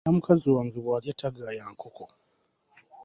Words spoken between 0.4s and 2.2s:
wange bw'alya tagaaya nkoko.